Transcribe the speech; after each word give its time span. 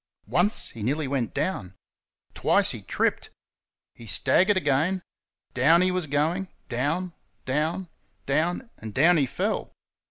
Once 0.25 0.69
he 0.69 0.81
nearly 0.81 1.07
went 1.07 1.31
down. 1.31 1.75
Twice 2.33 2.71
he 2.71 2.81
tripped. 2.81 3.29
He 3.93 4.07
staggered 4.07 4.57
again 4.57 5.03
down 5.53 5.81
he 5.83 5.91
was 5.91 6.07
going 6.07 6.47
down 6.69 7.13
down, 7.45 7.87
down 8.25 8.71
and 8.77 8.95
down 8.95 9.17
he 9.17 9.27
fell! 9.27 9.73